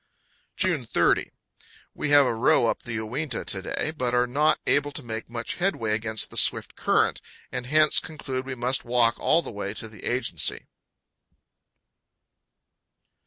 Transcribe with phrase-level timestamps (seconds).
[0.57, 1.29] June 30.
[1.93, 5.29] We have a row up the Uinta to day, but are not able to make
[5.29, 9.75] much headway against the swift current, and hence conclude we must walk all the way
[9.75, 10.65] to the agency.